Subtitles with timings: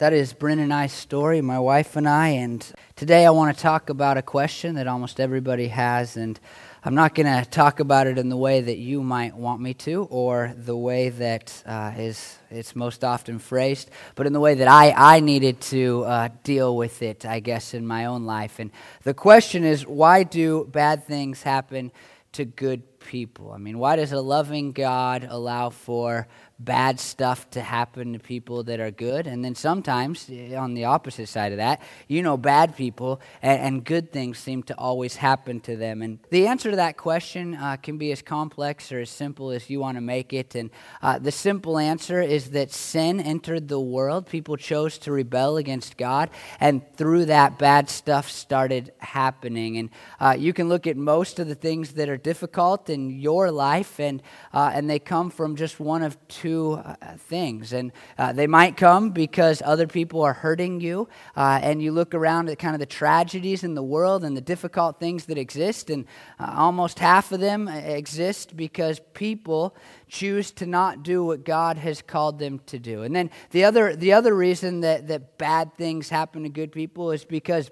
[0.00, 2.28] that is Bryn and I's story, my wife and I.
[2.28, 2.66] And
[2.96, 6.16] today I want to talk about a question that almost everybody has.
[6.16, 6.40] And
[6.82, 9.74] I'm not going to talk about it in the way that you might want me
[9.74, 14.54] to, or the way that uh, is it's most often phrased, but in the way
[14.54, 18.58] that I, I needed to uh, deal with it, I guess, in my own life.
[18.58, 18.70] And
[19.02, 21.92] the question is why do bad things happen
[22.32, 23.52] to good people?
[23.52, 26.26] I mean, why does a loving God allow for
[26.62, 29.26] bad stuff to happen to people that are good.
[29.26, 33.60] And then sometimes, eh, on the opposite side of that, you know, bad people and,
[33.62, 36.02] and good things seem to always happen to them.
[36.02, 39.70] And the answer to that question uh, can be as complex or as simple as
[39.70, 40.54] you want to make it.
[40.54, 44.26] And uh, the simple answer is that sin entered the world.
[44.26, 46.28] People chose to rebel against God.
[46.60, 49.78] And through that, bad stuff started happening.
[49.78, 53.50] And uh, you can look at most of the things that are difficult in your
[53.50, 54.22] life, and,
[54.52, 57.72] uh, and they come from just one of two two uh, things.
[57.72, 62.14] And uh, they might come because other people are hurting you, uh, and you look
[62.14, 65.90] around at kind of the tragedies in the world and the difficult things that exist,
[65.90, 66.06] and
[66.40, 69.76] uh, almost half of them uh, exist because people
[70.08, 73.02] choose to not do what God has called them to do.
[73.02, 77.12] And then the other, the other reason that, that bad things happen to good people
[77.12, 77.70] is because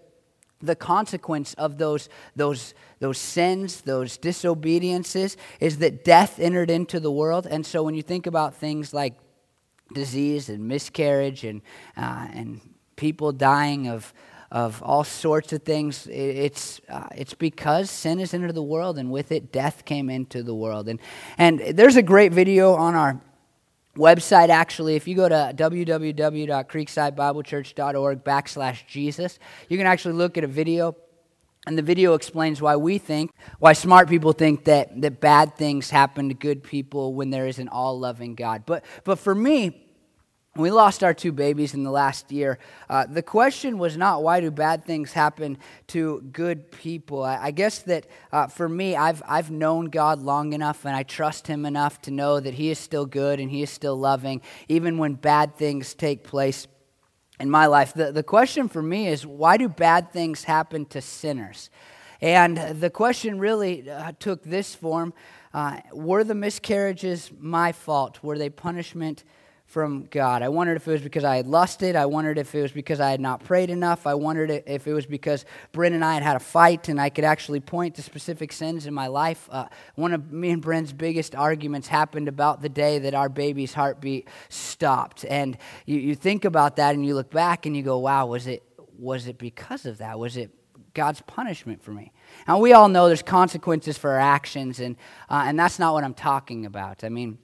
[0.61, 7.11] the consequence of those, those, those sins, those disobediences, is that death entered into the
[7.11, 7.47] world.
[7.47, 9.15] And so when you think about things like
[9.95, 11.63] disease and miscarriage and,
[11.97, 12.61] uh, and
[12.97, 14.13] people dying of,
[14.51, 19.11] of all sorts of things, it's, uh, it's because sin has entered the world, and
[19.11, 20.89] with it, death came into the world.
[20.89, 21.01] And,
[21.37, 23.21] and there's a great video on our
[23.97, 30.49] website actually if you go to www.creeksidebiblechurch.org backslash jesus you can actually look at a
[30.49, 30.97] video
[31.69, 35.91] and the video explains why we think why smart people think that, that bad things
[35.91, 38.63] happen to good people when there is an all-loving god.
[38.65, 39.87] But but for me
[40.59, 42.59] we lost our two babies in the last year.
[42.91, 45.57] Uh, the question was not why do bad things happen
[45.87, 47.23] to good people.
[47.23, 51.05] I, I guess that uh, for me, I've, I've known God long enough and I
[51.05, 54.43] trust Him enough to know that He is still good and He is still loving,
[54.69, 56.67] even when bad things take place
[57.39, 57.95] in my life.
[57.95, 61.71] The, the question for me is why do bad things happen to sinners?
[62.21, 65.15] And the question really uh, took this form
[65.55, 68.23] uh, Were the miscarriages my fault?
[68.25, 69.23] Were they punishment?
[69.69, 70.41] From God.
[70.41, 71.95] I wondered if it was because I had lusted.
[71.95, 74.07] I wondered if it was because I had not prayed enough.
[74.07, 77.11] I wondered if it was because Bryn and I had had a fight and I
[77.11, 79.47] could actually point to specific sins in my life.
[79.53, 83.75] Uh, one of me and Bryn's biggest arguments happened about the day that our baby's
[83.75, 85.27] heartbeat stopped.
[85.27, 88.47] And you, you think about that and you look back and you go, wow, was
[88.47, 88.63] it,
[88.99, 90.19] was it because of that?
[90.19, 90.51] Was it
[90.95, 92.11] God's punishment for me?
[92.47, 94.97] Now, we all know there's consequences for our actions, and,
[95.29, 97.05] uh, and that's not what I'm talking about.
[97.05, 97.37] I mean,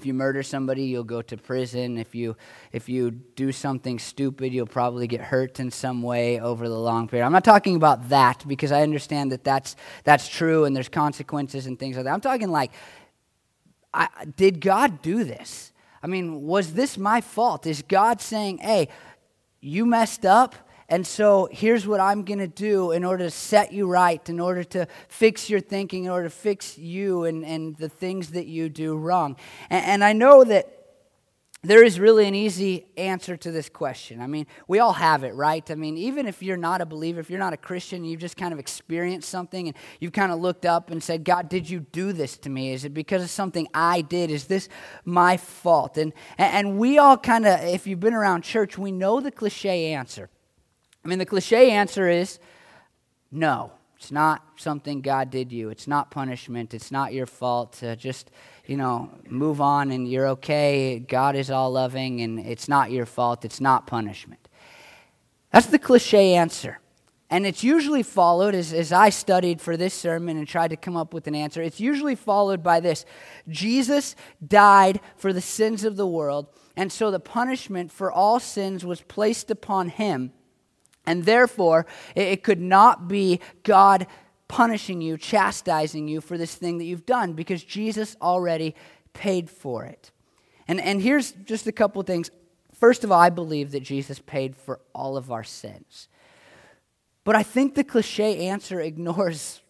[0.00, 1.98] if you murder somebody, you'll go to prison.
[1.98, 2.34] If you,
[2.72, 7.06] if you do something stupid, you'll probably get hurt in some way over the long
[7.06, 7.26] period.
[7.26, 11.66] I'm not talking about that because I understand that that's, that's true and there's consequences
[11.66, 12.14] and things like that.
[12.14, 12.72] I'm talking like,
[13.92, 15.70] I, did God do this?
[16.02, 17.66] I mean, was this my fault?
[17.66, 18.88] Is God saying, hey,
[19.60, 20.54] you messed up?
[20.90, 24.40] And so here's what I'm going to do in order to set you right, in
[24.40, 28.46] order to fix your thinking, in order to fix you and, and the things that
[28.46, 29.36] you do wrong.
[29.70, 30.76] And, and I know that
[31.62, 34.22] there is really an easy answer to this question.
[34.22, 35.70] I mean, we all have it, right?
[35.70, 38.38] I mean, even if you're not a believer, if you're not a Christian, you've just
[38.38, 41.80] kind of experienced something and you've kind of looked up and said, God, did you
[41.80, 42.72] do this to me?
[42.72, 44.30] Is it because of something I did?
[44.30, 44.70] Is this
[45.04, 45.98] my fault?
[45.98, 49.92] And, and we all kind of, if you've been around church, we know the cliche
[49.92, 50.30] answer.
[51.04, 52.38] I mean, the cliche answer is
[53.30, 53.72] no.
[53.96, 55.68] It's not something God did you.
[55.68, 56.72] It's not punishment.
[56.72, 57.82] It's not your fault.
[57.82, 58.30] Uh, just,
[58.66, 60.98] you know, move on and you're okay.
[60.98, 63.44] God is all loving and it's not your fault.
[63.44, 64.48] It's not punishment.
[65.52, 66.78] That's the cliche answer.
[67.28, 70.96] And it's usually followed, as, as I studied for this sermon and tried to come
[70.96, 73.04] up with an answer, it's usually followed by this
[73.48, 78.84] Jesus died for the sins of the world, and so the punishment for all sins
[78.84, 80.32] was placed upon him.
[81.06, 84.06] And therefore, it could not be God
[84.48, 88.74] punishing you, chastising you for this thing that you've done because Jesus already
[89.12, 90.10] paid for it.
[90.66, 92.30] And, and here's just a couple things.
[92.74, 96.08] First of all, I believe that Jesus paid for all of our sins.
[97.24, 99.60] But I think the cliche answer ignores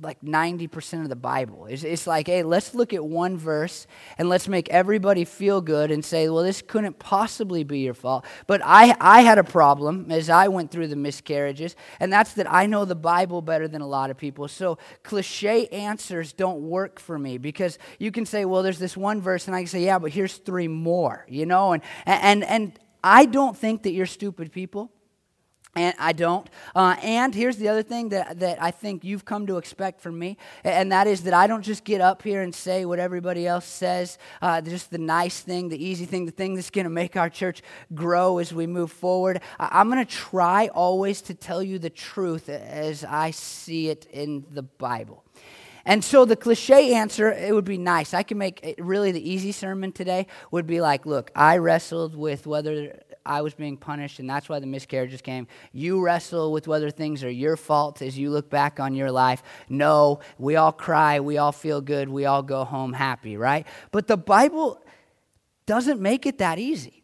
[0.00, 1.66] like 90% of the Bible.
[1.66, 3.86] It's, it's like, hey, let's look at one verse
[4.18, 8.24] and let's make everybody feel good and say, well, this couldn't possibly be your fault.
[8.46, 12.50] But I, I had a problem as I went through the miscarriages, and that's that
[12.50, 14.48] I know the Bible better than a lot of people.
[14.48, 19.20] So cliche answers don't work for me because you can say, well, there's this one
[19.20, 21.72] verse, and I can say, yeah, but here's three more, you know?
[21.72, 24.92] And, and, and I don't think that you're stupid people.
[25.74, 26.50] And I don't.
[26.74, 30.18] Uh, and here's the other thing that, that I think you've come to expect from
[30.18, 33.46] me, and that is that I don't just get up here and say what everybody
[33.46, 36.90] else says, uh, just the nice thing, the easy thing, the thing that's going to
[36.90, 37.62] make our church
[37.94, 39.40] grow as we move forward.
[39.58, 44.44] I'm going to try always to tell you the truth as I see it in
[44.50, 45.24] the Bible.
[45.84, 48.14] And so the cliche answer, it would be nice.
[48.14, 52.46] I can make really the easy sermon today would be like, look, I wrestled with
[52.46, 55.46] whether I was being punished, and that's why the miscarriages came.
[55.72, 59.42] You wrestle with whether things are your fault as you look back on your life.
[59.68, 63.66] No, we all cry, we all feel good, we all go home happy, right?
[63.90, 64.80] But the Bible
[65.66, 67.02] doesn't make it that easy.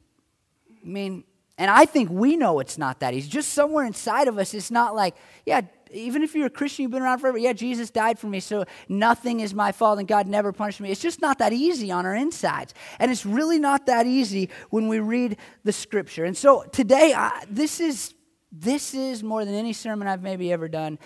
[0.82, 1.24] I mean,
[1.56, 3.28] and I think we know it's not that easy.
[3.28, 6.92] Just somewhere inside of us, it's not like, yeah, even if you're a Christian, you've
[6.92, 10.26] been around forever, yeah, Jesus died for me, so nothing is my fault and God
[10.26, 10.90] never punished me.
[10.90, 12.74] It's just not that easy on our insides.
[12.98, 16.24] And it's really not that easy when we read the scripture.
[16.24, 18.14] And so today, I, this is
[18.50, 20.98] this is more than any sermon I've maybe ever done,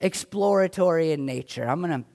[0.00, 1.68] exploratory in nature.
[1.68, 2.08] I'm going to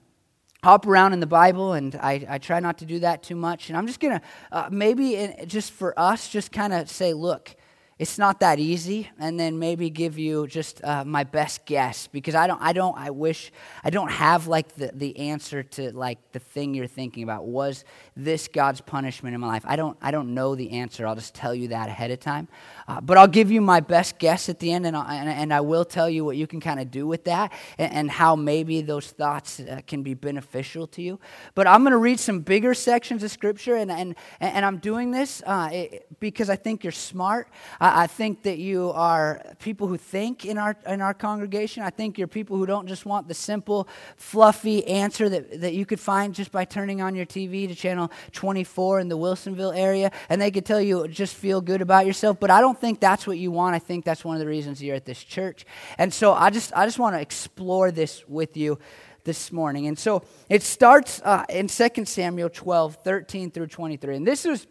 [0.62, 3.68] hop around in the Bible, and I, I, try not to do that too much.
[3.68, 7.12] And I'm just going to, uh, maybe in, just for us, just kind of say,
[7.14, 7.54] look,
[8.00, 12.34] it's not that easy and then maybe give you just uh, my best guess because
[12.34, 13.52] i don't i don't i wish
[13.84, 17.44] i don't have like the, the answer to like the thing you're thinking about.
[17.44, 17.84] Was
[18.16, 19.64] this god's punishment in my life?
[19.66, 21.06] I don't i don't know the answer.
[21.06, 22.48] I'll just tell you that ahead of time.
[22.88, 25.60] Uh, but i'll give you my best guess at the end and, and, and i
[25.60, 28.80] will tell you what you can kind of do with that and, and how maybe
[28.80, 31.20] those thoughts uh, can be beneficial to you.
[31.54, 35.10] But i'm going to read some bigger sections of scripture and, and, and i'm doing
[35.10, 35.86] this uh,
[36.18, 37.46] because i think you're smart.
[37.78, 41.82] I, think that you are people who think in our, in our congregation.
[41.82, 45.86] I think you're people who don't just want the simple, fluffy answer that, that you
[45.86, 50.10] could find just by turning on your TV to channel 24 in the Wilsonville area,
[50.28, 52.40] and they could tell you just feel good about yourself.
[52.40, 53.74] But I don't think that's what you want.
[53.74, 55.64] I think that's one of the reasons you're at this church.
[55.98, 58.78] And so I just, I just want to explore this with you
[59.24, 59.86] this morning.
[59.86, 64.16] And so it starts uh, in 2 Samuel 12, 13 through 23.
[64.16, 64.66] And this was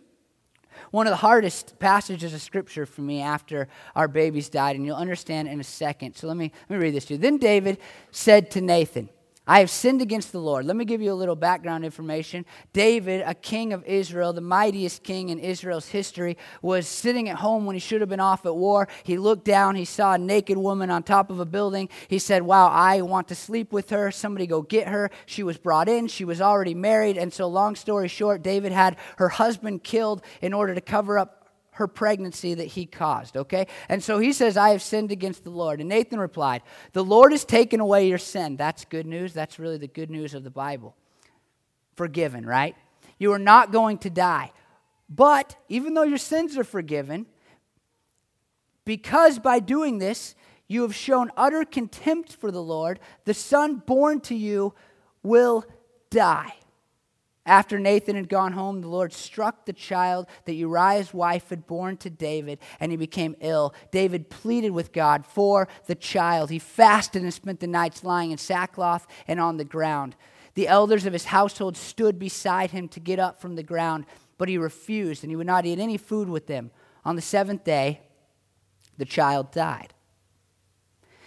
[0.91, 4.95] one of the hardest passages of scripture for me after our babies died, and you'll
[4.95, 6.15] understand in a second.
[6.15, 7.17] So let me, let me read this to you.
[7.19, 7.77] Then David
[8.11, 9.09] said to Nathan,
[9.49, 10.67] I have sinned against the Lord.
[10.67, 12.45] Let me give you a little background information.
[12.71, 17.65] David, a king of Israel, the mightiest king in Israel's history, was sitting at home
[17.65, 18.87] when he should have been off at war.
[19.01, 21.89] He looked down, he saw a naked woman on top of a building.
[22.09, 24.11] He said, Wow, I want to sleep with her.
[24.11, 25.09] Somebody go get her.
[25.25, 27.17] She was brought in, she was already married.
[27.17, 31.38] And so, long story short, David had her husband killed in order to cover up
[31.79, 33.65] her pregnancy that he caused, okay?
[33.87, 35.79] And so he says, I have sinned against the Lord.
[35.79, 36.61] And Nathan replied,
[36.91, 38.57] The Lord has taken away your sin.
[38.57, 39.33] That's good news.
[39.33, 40.93] That's really the good news of the Bible.
[41.95, 42.75] Forgiven, right?
[43.17, 44.51] You are not going to die.
[45.09, 47.25] But even though your sins are forgiven,
[48.83, 50.35] because by doing this,
[50.67, 54.73] you have shown utter contempt for the Lord, the son born to you
[55.23, 55.63] will
[56.09, 56.55] die.
[57.49, 61.97] After Nathan had gone home, the Lord struck the child that Uriah's wife had born
[61.97, 63.73] to David, and he became ill.
[63.89, 66.51] David pleaded with God for the child.
[66.51, 70.15] He fasted and spent the nights lying in sackcloth and on the ground.
[70.53, 74.05] The elders of his household stood beside him to get up from the ground,
[74.37, 76.69] but he refused, and he would not eat any food with them.
[77.03, 78.01] On the seventh day,
[78.99, 79.95] the child died.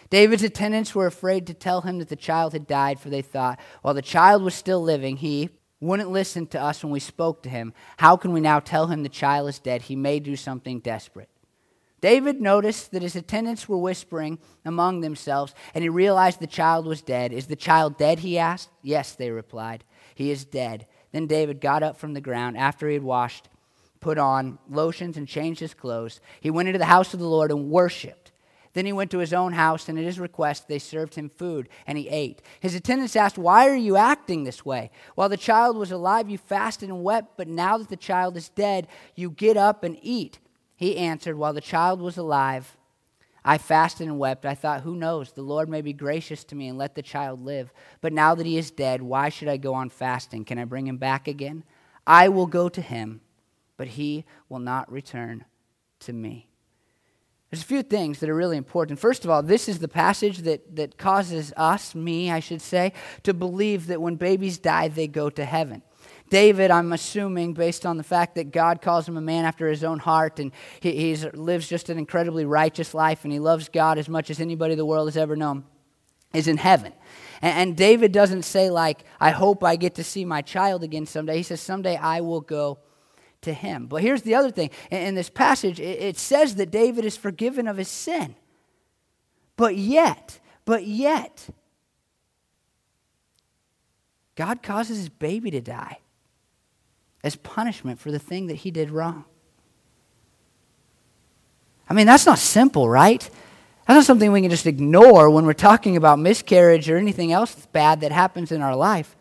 [0.09, 3.59] David's attendants were afraid to tell him that the child had died, for they thought,
[3.81, 5.50] while the child was still living, he,
[5.83, 9.03] wouldn't listen to us when we spoke to him, how can we now tell him
[9.03, 9.83] the child is dead?
[9.83, 11.29] He may do something desperate.
[12.01, 17.03] David noticed that his attendants were whispering among themselves, and he realized the child was
[17.03, 17.33] dead.
[17.33, 18.21] Is the child dead?
[18.21, 18.71] He asked.
[18.81, 19.83] Yes, they replied.
[20.15, 20.87] He is dead.
[21.11, 23.49] Then David got up from the ground after he had washed,
[23.99, 26.21] put on lotions, and changed his clothes.
[26.41, 28.22] He went into the house of the Lord and worshiped.
[28.75, 31.69] Then he went to his own house, and at his request, they served him food,
[31.87, 32.41] and he ate.
[32.61, 34.91] His attendants asked, Why are you acting this way?
[35.14, 38.49] While the child was alive, you fasted and wept, but now that the child is
[38.49, 40.38] dead, you get up and eat.
[40.75, 42.76] He answered, While the child was alive,
[43.45, 44.47] I fasted and wept.
[44.47, 45.33] I thought, Who knows?
[45.33, 47.75] The Lord may be gracious to me and let the child live.
[48.00, 50.47] But now that he is dead, why should I go on fasting?
[50.47, 51.64] Can I bring him back again?
[52.07, 53.21] I will go to him,
[53.76, 55.45] but he will not return
[56.00, 56.49] to me.
[57.53, 58.99] There's a few things that are really important.
[58.99, 62.95] First of all, this is the passage that, that causes us, me, I should say,
[63.25, 65.83] to believe that when babies die, they go to heaven.
[66.31, 69.85] David, I'm assuming, based on the fact that God calls him a man after his
[69.85, 74.09] own heart and he lives just an incredibly righteous life and he loves God as
[74.09, 75.65] much as anybody the world has ever known,
[76.33, 76.95] is in heaven.
[77.43, 81.05] And, and David doesn't say, like, I hope I get to see my child again
[81.05, 81.37] someday.
[81.37, 82.79] He says, Someday I will go
[83.43, 83.87] to him.
[83.87, 87.77] But here's the other thing in, this passage, it says that David is forgiven of
[87.77, 88.35] his sin.
[89.57, 91.49] But yet, but yet,
[94.35, 95.99] God causes his baby to die
[97.23, 99.25] as punishment for the thing that he did wrong.
[101.89, 103.21] I mean, that's not simple, right?
[103.87, 107.67] That's not something we can just ignore when we're talking about miscarriage or anything else
[107.73, 109.17] bad that happens in our life.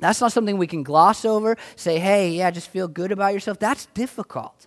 [0.00, 3.58] That's not something we can gloss over, say, hey, yeah, just feel good about yourself.
[3.58, 4.66] That's difficult.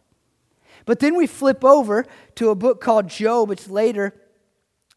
[0.85, 3.51] But then we flip over to a book called Job.
[3.51, 4.13] It's later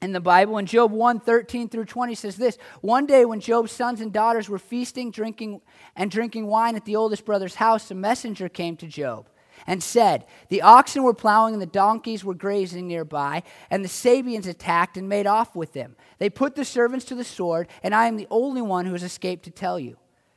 [0.03, 0.59] in the Bible.
[0.59, 4.49] And Job 1 13 through 20 says this One day when Job's sons and daughters
[4.49, 5.61] were feasting, drinking,
[5.95, 9.29] and drinking wine at the oldest brother's house, a messenger came to Job
[9.67, 14.47] and said, The oxen were plowing and the donkeys were grazing nearby, and the Sabeans
[14.47, 15.97] attacked and made off with them.
[16.19, 19.03] They put the servants to the sword, and I am the only one who has
[19.03, 19.97] escaped to tell you.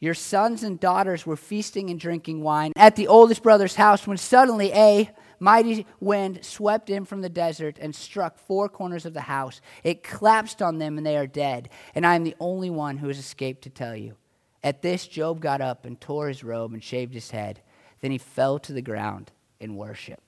[0.00, 4.16] your sons and daughters were feasting and drinking wine at the oldest brother's house when
[4.16, 5.10] suddenly a
[5.40, 9.60] mighty wind swept in from the desert and struck four corners of the house.
[9.82, 11.70] It collapsed on them and they are dead.
[11.94, 14.16] And I am the only one who has escaped to tell you.
[14.62, 17.62] At this, Job got up and tore his robe and shaved his head.
[18.00, 20.20] Then he fell to the ground in worship.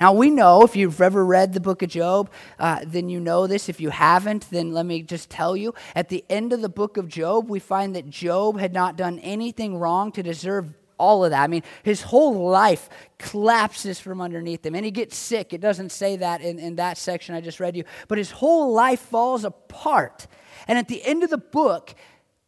[0.00, 3.46] Now, we know if you've ever read the book of Job, uh, then you know
[3.46, 3.68] this.
[3.68, 5.74] If you haven't, then let me just tell you.
[5.94, 9.18] At the end of the book of Job, we find that Job had not done
[9.20, 11.42] anything wrong to deserve all of that.
[11.42, 15.52] I mean, his whole life collapses from underneath him, and he gets sick.
[15.52, 18.72] It doesn't say that in, in that section I just read you, but his whole
[18.72, 20.26] life falls apart.
[20.68, 21.94] And at the end of the book,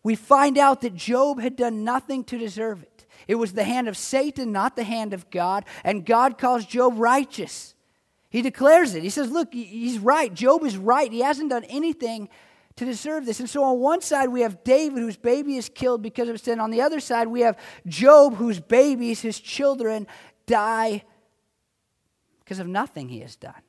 [0.03, 2.96] we find out that Job had done nothing to deserve it.
[3.26, 5.64] It was the hand of Satan, not the hand of God.
[5.85, 7.75] And God calls Job righteous.
[8.30, 9.02] He declares it.
[9.02, 10.33] He says, Look, he's right.
[10.33, 11.11] Job is right.
[11.11, 12.28] He hasn't done anything
[12.76, 13.40] to deserve this.
[13.40, 16.61] And so on one side, we have David, whose baby is killed because of sin.
[16.61, 20.06] On the other side, we have Job, whose babies, his children,
[20.47, 21.02] die
[22.40, 23.62] because of nothing he has done,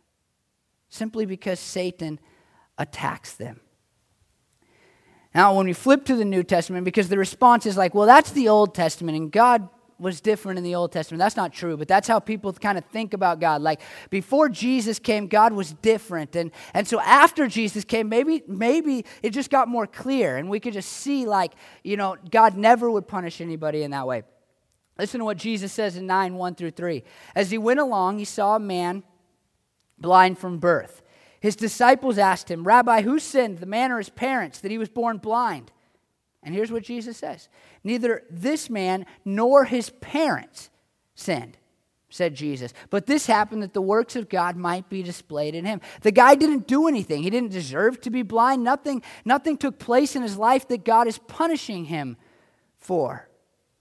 [0.90, 2.20] simply because Satan
[2.78, 3.62] attacks them.
[5.36, 8.32] Now, when we flip to the New Testament, because the response is like, well, that's
[8.32, 9.70] the Old Testament, and God
[10.00, 11.20] was different in the Old Testament.
[11.20, 13.62] That's not true, but that's how people kind of think about God.
[13.62, 16.36] Like before Jesus came, God was different.
[16.36, 20.60] And, and so after Jesus came, maybe, maybe it just got more clear and we
[20.60, 21.54] could just see, like,
[21.84, 24.24] you know, God never would punish anybody in that way.
[24.98, 27.04] Listen to what Jesus says in 9 1 through 3.
[27.36, 29.04] As he went along, he saw a man
[29.98, 31.02] blind from birth.
[31.40, 34.90] His disciples asked him, Rabbi, who sinned, the man or his parents, that he was
[34.90, 35.72] born blind?
[36.44, 37.50] And here's what Jesus says
[37.84, 40.70] Neither this man nor his parents
[41.16, 41.58] sinned,
[42.10, 42.74] said Jesus.
[42.90, 45.82] But this happened that the works of God might be displayed in him.
[46.02, 48.64] The guy didn't do anything, he didn't deserve to be blind.
[48.64, 52.18] Nothing, nothing took place in his life that God is punishing him
[52.80, 53.28] for.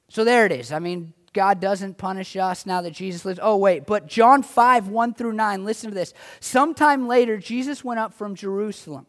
[0.09, 0.73] So there it is.
[0.73, 3.39] I mean, God doesn't punish us now that Jesus lives.
[3.43, 6.15] Oh, wait, but John 5, 1 through 9, listen to this.
[6.41, 9.07] Sometime later, Jesus went up from Jerusalem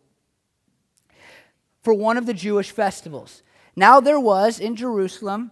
[1.84, 3.43] for one of the Jewish festivals.
[3.77, 5.51] Now there was in Jerusalem,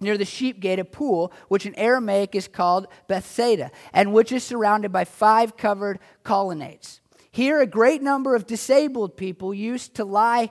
[0.00, 4.42] near the sheep gate, a pool, which in Aramaic is called Bethesda, and which is
[4.42, 7.00] surrounded by five covered colonnades.
[7.30, 10.50] Here, a great number of disabled people used to lie,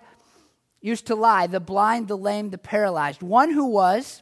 [0.80, 3.22] used to lie the blind, the lame, the paralyzed.
[3.22, 4.22] One who was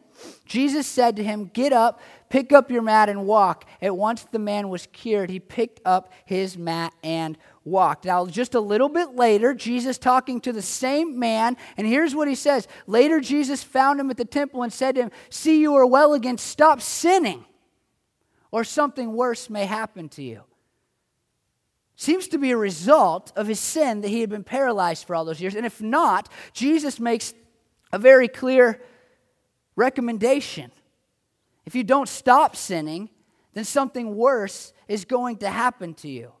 [0.45, 3.65] Jesus said to him, Get up, pick up your mat, and walk.
[3.81, 5.29] At once the man was cured.
[5.29, 8.05] He picked up his mat and walked.
[8.05, 12.27] Now, just a little bit later, Jesus talking to the same man, and here's what
[12.27, 12.67] he says.
[12.87, 16.13] Later, Jesus found him at the temple and said to him, See, you are well
[16.13, 16.37] again.
[16.37, 17.45] Stop sinning,
[18.51, 20.43] or something worse may happen to you.
[21.95, 25.23] Seems to be a result of his sin that he had been paralyzed for all
[25.23, 25.53] those years.
[25.53, 27.35] And if not, Jesus makes
[27.93, 28.81] a very clear
[29.81, 30.71] recommendation.
[31.65, 33.09] If you don't stop sinning,
[33.53, 36.31] then something worse is going to happen to you.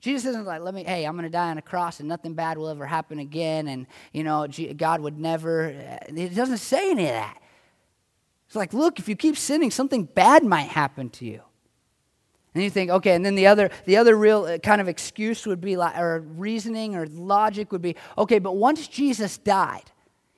[0.00, 2.34] Jesus isn't like, let me, hey, I'm going to die on a cross and nothing
[2.34, 3.68] bad will ever happen again.
[3.68, 5.66] And, you know, God would never,
[6.08, 7.38] it doesn't say any of that.
[8.48, 11.42] It's like, look, if you keep sinning, something bad might happen to you.
[12.54, 15.46] And you think, okay, and then the other, the other real uh, kind of excuse
[15.46, 19.91] would be, like, or reasoning or logic would be, okay, but once Jesus died,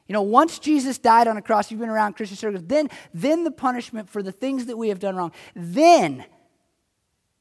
[0.07, 3.45] you know, once Jesus died on a cross, you've been around Christian circles, then, then
[3.45, 6.25] the punishment for the things that we have done wrong, then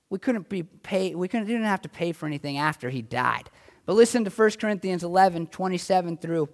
[0.09, 3.49] we couldn't be paid, we couldn't, didn't have to pay for anything after he died.
[3.85, 6.47] But listen to 1 Corinthians 11, 27 through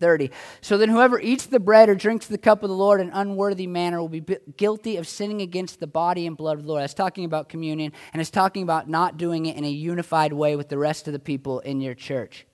[0.00, 0.30] 30.
[0.60, 3.66] So then, whoever eats the bread or drinks the cup of the Lord in unworthy
[3.66, 4.24] manner will be
[4.56, 6.82] guilty of sinning against the body and blood of the Lord.
[6.82, 10.56] That's talking about communion, and it's talking about not doing it in a unified way
[10.56, 12.46] with the rest of the people in your church.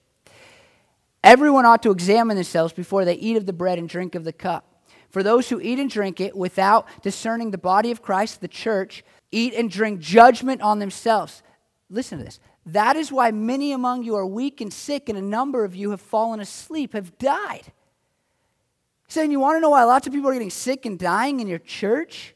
[1.23, 4.33] Everyone ought to examine themselves before they eat of the bread and drink of the
[4.33, 4.83] cup.
[5.09, 9.03] For those who eat and drink it without discerning the body of Christ, the church,
[9.31, 11.43] eat and drink judgment on themselves.
[11.89, 12.39] Listen to this.
[12.65, 15.91] That is why many among you are weak and sick, and a number of you
[15.91, 17.73] have fallen asleep, have died.
[19.07, 21.47] Saying, you want to know why lots of people are getting sick and dying in
[21.47, 22.33] your church?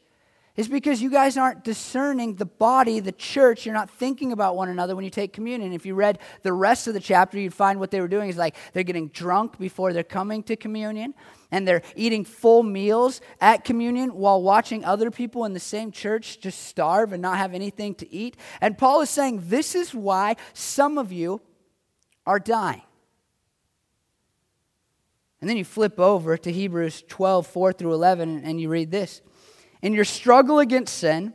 [0.56, 3.66] Is because you guys aren't discerning the body, the church.
[3.66, 5.74] You're not thinking about one another when you take communion.
[5.74, 8.38] If you read the rest of the chapter, you'd find what they were doing is
[8.38, 11.12] like they're getting drunk before they're coming to communion
[11.50, 16.40] and they're eating full meals at communion while watching other people in the same church
[16.40, 18.36] just starve and not have anything to eat.
[18.62, 21.42] And Paul is saying this is why some of you
[22.26, 22.82] are dying.
[25.40, 29.20] And then you flip over to Hebrews 12, 4 through 11, and you read this.
[29.82, 31.34] In your struggle against sin,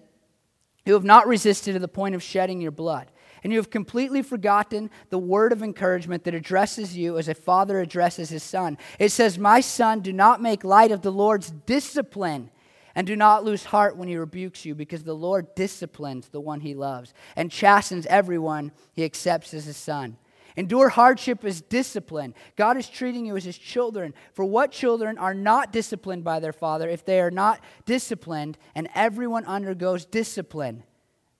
[0.86, 3.12] you have not resisted to the point of shedding your blood
[3.43, 7.79] and you have completely forgotten the word of encouragement that addresses you as a father
[7.79, 8.77] addresses his son.
[9.00, 12.51] It says, My son, do not make light of the Lord's discipline,
[12.93, 16.60] and do not lose heart when he rebukes you, because the Lord disciplines the one
[16.60, 20.17] he loves, and chastens everyone he accepts as his son.
[20.58, 22.34] Endure hardship as discipline.
[22.55, 24.13] God is treating you as his children.
[24.34, 28.89] For what children are not disciplined by their father if they are not disciplined, and
[28.96, 30.84] everyone undergoes discipline?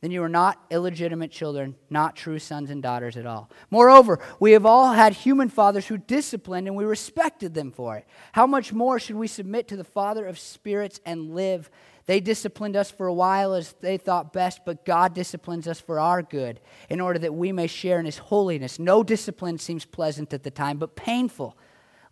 [0.02, 3.52] then you are not illegitimate children, not true sons and daughters at all.
[3.70, 8.08] Moreover, we have all had human fathers who disciplined and we respected them for it.
[8.32, 11.70] How much more should we submit to the Father of spirits and live?
[12.06, 16.00] They disciplined us for a while as they thought best, but God disciplines us for
[16.00, 16.60] our good,
[16.90, 18.80] in order that we may share in His holiness.
[18.80, 21.58] No discipline seems pleasant at the time, but painful.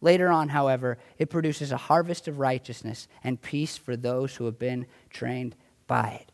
[0.02, 4.58] Later on, however, it produces a harvest of righteousness and peace for those who have
[4.58, 5.56] been trained
[5.88, 6.32] by it.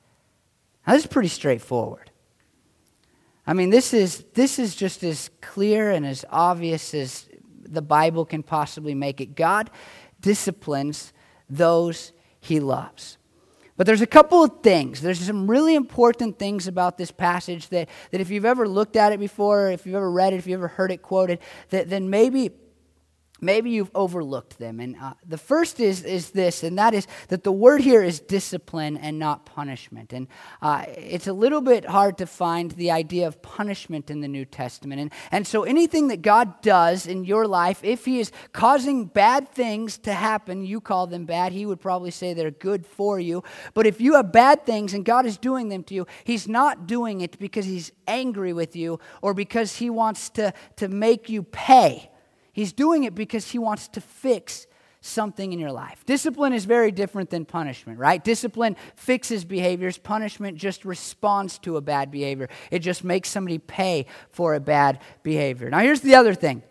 [0.85, 2.11] Now, this is pretty straightforward.
[3.47, 7.27] I mean, this is, this is just as clear and as obvious as
[7.63, 9.35] the Bible can possibly make it.
[9.35, 9.69] God
[10.19, 11.13] disciplines
[11.49, 13.17] those he loves.
[13.77, 15.01] But there's a couple of things.
[15.01, 19.11] There's some really important things about this passage that, that if you've ever looked at
[19.11, 22.09] it before, if you've ever read it, if you've ever heard it quoted, that then
[22.09, 22.51] maybe
[23.41, 24.79] maybe you've overlooked them.
[24.79, 28.19] And uh, the first is, is this, and that is that the word here is
[28.19, 30.13] discipline and not punishment.
[30.13, 30.27] And
[30.61, 34.45] uh, it's a little bit hard to find the idea of punishment in the New
[34.45, 35.01] Testament.
[35.01, 39.49] And, and so anything that God does in your life, if He is causing bad
[39.49, 41.51] things to happen, you call them bad.
[41.51, 43.43] He would probably say they're good for you.
[43.73, 46.87] But if you have bad things and God is doing them to you, He's not
[46.87, 51.43] doing it because He's angry with you or because He wants to, to make you
[51.43, 52.09] pay.
[52.55, 54.65] He's doing it because he wants to fix
[55.01, 56.05] something in your life.
[56.05, 58.23] Discipline is very different than punishment, right?
[58.23, 62.47] Discipline fixes behaviors, punishment just responds to a bad behavior.
[62.71, 65.69] It just makes somebody pay for a bad behavior.
[65.69, 66.63] Now, here's the other thing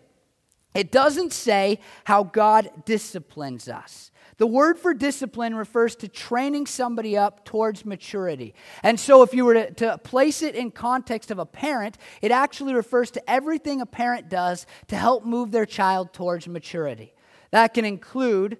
[0.73, 4.09] it doesn't say how God disciplines us.
[4.37, 8.53] The word for discipline refers to training somebody up towards maturity.
[8.83, 12.31] And so, if you were to, to, place it in context of a parent, it
[12.31, 17.13] actually refers to everything a parent does to help move their child towards maturity.
[17.51, 18.57] That can include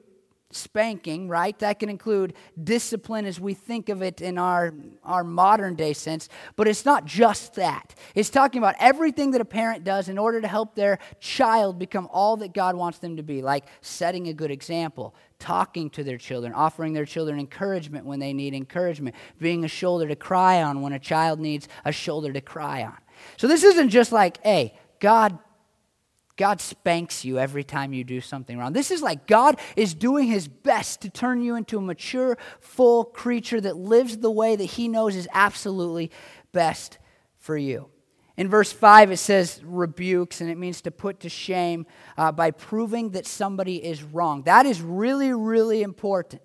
[0.52, 1.58] spanking, right?
[1.60, 6.30] That can include discipline as we think of it in our, our modern day sense.
[6.56, 7.96] But it's not just that.
[8.14, 12.08] It's talking about everything that a parent does in order to help their child become
[12.12, 16.18] all that God wants them to be, like setting a good example, talking to their
[16.18, 20.82] children, offering their children encouragement when they need encouragement, being a shoulder to cry on
[20.82, 22.98] when a child needs a shoulder to cry on.
[23.38, 25.38] So this isn't just like, hey, God
[26.38, 28.74] God spanks you every time you do something wrong.
[28.74, 33.06] This is like God is doing his best to turn you into a mature, full
[33.06, 36.12] creature that lives the way that he knows is absolutely
[36.52, 36.98] best
[37.38, 37.90] for you.
[38.38, 41.86] In verse 5, it says rebukes, and it means to put to shame
[42.18, 44.44] uh, by proving that somebody is wrong.
[44.44, 46.42] That is really, really important.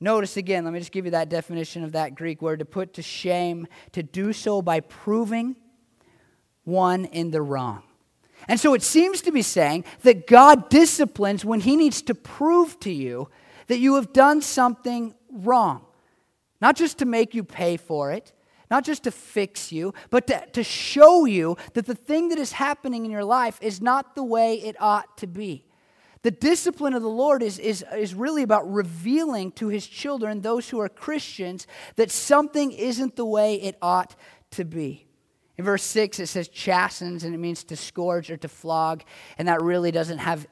[0.00, 2.94] Notice again, let me just give you that definition of that Greek word to put
[2.94, 5.54] to shame, to do so by proving
[6.64, 7.82] one in the wrong.
[8.46, 12.78] And so it seems to be saying that God disciplines when He needs to prove
[12.80, 13.28] to you
[13.66, 15.84] that you have done something wrong.
[16.60, 18.32] Not just to make you pay for it,
[18.70, 22.52] not just to fix you, but to, to show you that the thing that is
[22.52, 25.64] happening in your life is not the way it ought to be.
[26.22, 30.68] The discipline of the Lord is, is, is really about revealing to his children, those
[30.68, 34.16] who are Christians, that something isn't the way it ought
[34.52, 35.07] to be.
[35.58, 39.02] In verse 6, it says chastens, and it means to scourge or to flog,
[39.36, 40.46] and that really doesn't have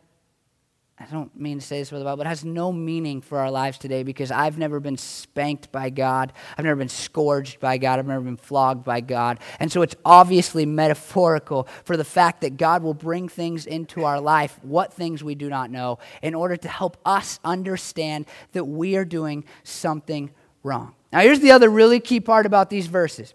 [0.98, 3.38] I don't mean to say this with the Bible, but it has no meaning for
[3.38, 6.32] our lives today because I've never been spanked by God.
[6.56, 7.98] I've never been scourged by God.
[7.98, 9.38] I've never been flogged by God.
[9.60, 14.18] And so it's obviously metaphorical for the fact that God will bring things into our
[14.18, 18.96] life, what things we do not know, in order to help us understand that we
[18.96, 20.30] are doing something
[20.62, 20.94] wrong.
[21.12, 23.34] Now, here's the other really key part about these verses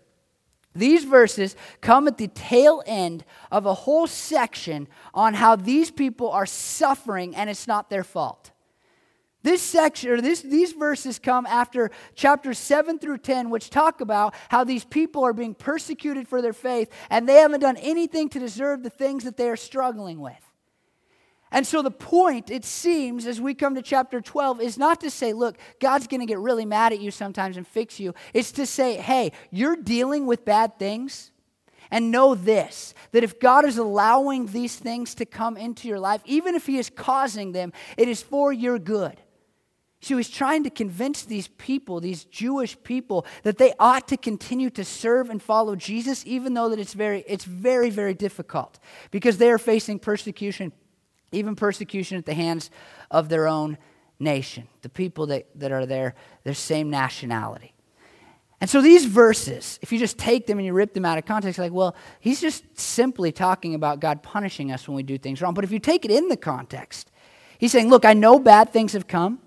[0.73, 6.29] these verses come at the tail end of a whole section on how these people
[6.29, 8.51] are suffering and it's not their fault.
[9.43, 14.35] This section, or this, these verses come after chapters 7 through 10, which talk about
[14.49, 18.39] how these people are being persecuted for their faith and they haven't done anything to
[18.39, 20.50] deserve the things that they are struggling with.
[21.51, 25.09] And so, the point, it seems, as we come to chapter 12, is not to
[25.09, 28.13] say, look, God's going to get really mad at you sometimes and fix you.
[28.33, 31.31] It's to say, hey, you're dealing with bad things.
[31.93, 36.21] And know this that if God is allowing these things to come into your life,
[36.23, 39.19] even if He is causing them, it is for your good.
[40.03, 44.71] So he's trying to convince these people, these Jewish people, that they ought to continue
[44.71, 48.79] to serve and follow Jesus, even though that it's very, it's very, very difficult
[49.11, 50.71] because they are facing persecution
[51.31, 52.69] even persecution at the hands
[53.09, 53.77] of their own
[54.19, 57.73] nation, the people that, that are there, their same nationality.
[58.59, 61.25] And so these verses, if you just take them and you rip them out of
[61.25, 65.41] context, like, well, he's just simply talking about God punishing us when we do things
[65.41, 65.55] wrong.
[65.55, 67.09] But if you take it in the context,
[67.57, 69.39] he's saying, look, I know bad things have come.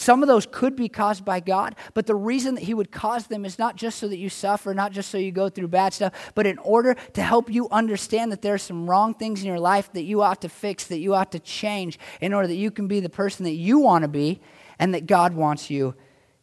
[0.00, 3.26] Some of those could be caused by God, but the reason that He would cause
[3.26, 5.92] them is not just so that you suffer, not just so you go through bad
[5.92, 9.46] stuff, but in order to help you understand that there are some wrong things in
[9.46, 12.54] your life that you ought to fix, that you ought to change, in order that
[12.54, 14.40] you can be the person that you want to be
[14.78, 15.94] and that God wants you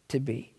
[0.10, 0.54] to be.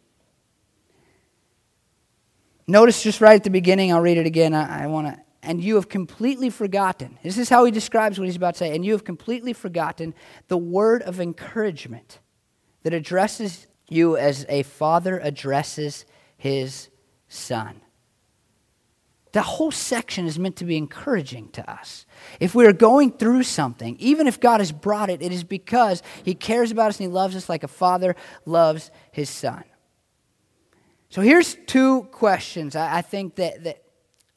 [2.67, 4.55] Notice just right at the beginning, I'll read it again.
[4.55, 7.17] I, I want to and you have completely forgotten.
[7.23, 8.75] This is how he describes what he's about to say.
[8.75, 10.13] And you have completely forgotten
[10.49, 12.19] the word of encouragement
[12.89, 16.07] that addresses you as a father addresses
[16.39, 16.89] his
[17.29, 17.83] son.
[19.33, 22.07] The whole section is meant to be encouraging to us.
[22.41, 26.03] If we are going through something, even if God has brought it, it is because
[26.23, 29.65] He cares about us and He loves us like a father loves his son.
[31.11, 33.83] So here's two questions I, I think that, that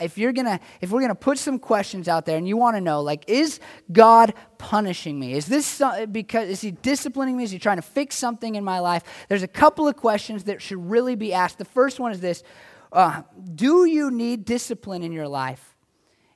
[0.01, 2.81] if you're gonna if we're gonna put some questions out there and you want to
[2.81, 3.59] know like is
[3.91, 5.33] god punishing me?
[5.33, 7.43] Is this because is he disciplining me?
[7.43, 9.03] Is he trying to fix something in my life?
[9.29, 11.57] There's a couple of questions that should really be asked.
[11.57, 12.43] The first one is this
[12.91, 13.21] uh,
[13.55, 15.75] do you need discipline in your life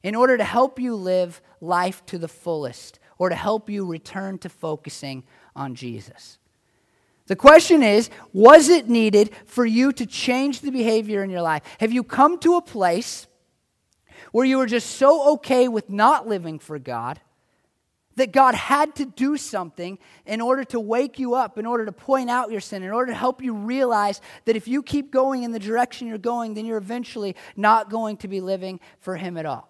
[0.04, 4.38] in order to help you live life to the fullest or to help you return
[4.40, 5.24] to focusing
[5.56, 6.38] on jesus?
[7.28, 11.64] The question is, was it needed for you to change the behavior in your life?
[11.80, 13.28] Have you come to a place
[14.32, 17.20] where you were just so okay with not living for God
[18.16, 21.92] that God had to do something in order to wake you up, in order to
[21.92, 25.44] point out your sin, in order to help you realize that if you keep going
[25.44, 29.38] in the direction you're going, then you're eventually not going to be living for Him
[29.38, 29.70] at all.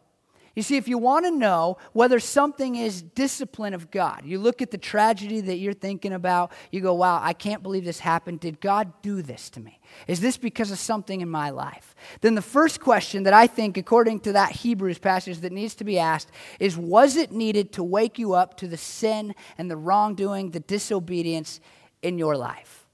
[0.55, 4.61] You see, if you want to know whether something is discipline of God, you look
[4.61, 8.39] at the tragedy that you're thinking about, you go, wow, I can't believe this happened.
[8.39, 9.81] Did God do this to me?
[10.07, 11.93] Is this because of something in my life?
[12.21, 15.83] Then the first question that I think, according to that Hebrews passage, that needs to
[15.83, 19.77] be asked is Was it needed to wake you up to the sin and the
[19.77, 21.59] wrongdoing, the disobedience
[22.01, 22.87] in your life?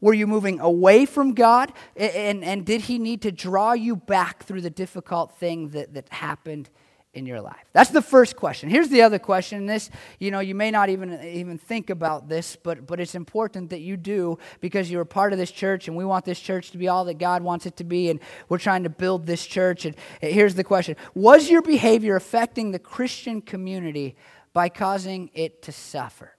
[0.00, 1.72] Were you moving away from God?
[1.94, 6.08] And, and, did He need to draw you back through the difficult thing that, that
[6.08, 6.70] happened
[7.14, 7.64] in your life?
[7.72, 8.70] That's the first question.
[8.70, 9.66] Here's the other question.
[9.66, 13.70] This, you know, you may not even even think about this, but but it's important
[13.70, 16.70] that you do because you're a part of this church and we want this church
[16.70, 19.46] to be all that God wants it to be and we're trying to build this
[19.46, 20.96] church and here's the question.
[21.14, 24.16] Was your behavior affecting the Christian community
[24.52, 26.36] by causing it to suffer?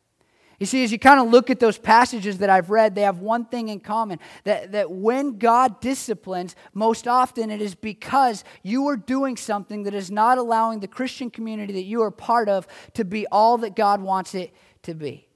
[0.64, 3.20] You see, as you kind of look at those passages that I've read, they have
[3.20, 8.88] one thing in common that, that when God disciplines, most often it is because you
[8.88, 12.66] are doing something that is not allowing the Christian community that you are part of
[12.94, 15.28] to be all that God wants it to be.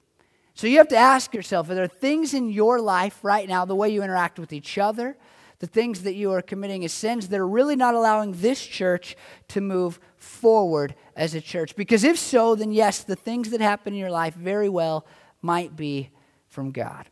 [0.54, 3.76] So you have to ask yourself are there things in your life right now, the
[3.76, 5.18] way you interact with each other,
[5.60, 9.16] the things that you are committing as sins that are really not allowing this church
[9.50, 11.76] to move forward as a church?
[11.76, 15.06] Because if so, then yes, the things that happen in your life very well
[15.42, 16.10] might be
[16.48, 17.10] from God.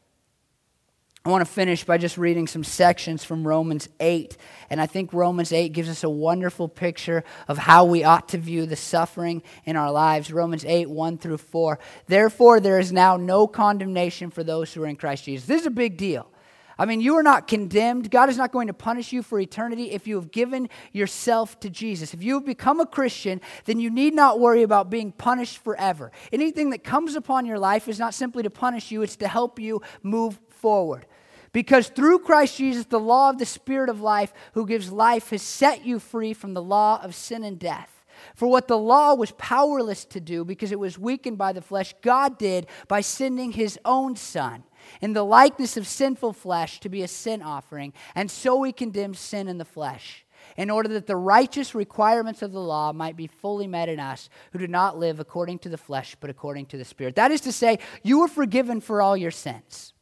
[1.26, 4.38] I want to finish by just reading some sections from Romans 8.
[4.70, 8.38] And I think Romans 8 gives us a wonderful picture of how we ought to
[8.38, 10.32] view the suffering in our lives.
[10.32, 11.80] Romans 8, 1 through 4.
[12.06, 15.48] Therefore, there is now no condemnation for those who are in Christ Jesus.
[15.48, 16.30] This is a big deal.
[16.78, 18.12] I mean, you are not condemned.
[18.12, 21.70] God is not going to punish you for eternity if you have given yourself to
[21.70, 22.14] Jesus.
[22.14, 26.12] If you have become a Christian, then you need not worry about being punished forever.
[26.32, 29.60] Anything that comes upon your life is not simply to punish you, it's to help
[29.60, 31.06] you move forward.
[31.54, 35.42] Because through Christ Jesus, the law of the Spirit of life, who gives life, has
[35.42, 37.92] set you free from the law of sin and death.
[38.36, 41.94] For what the law was powerless to do because it was weakened by the flesh,
[42.02, 44.64] God did by sending his own Son
[45.02, 47.94] in the likeness of sinful flesh to be a sin offering.
[48.14, 50.26] And so we condemn sin in the flesh,
[50.58, 54.30] in order that the righteous requirements of the law might be fully met in us
[54.52, 57.16] who do not live according to the flesh, but according to the Spirit.
[57.16, 59.94] That is to say, you are forgiven for all your sins.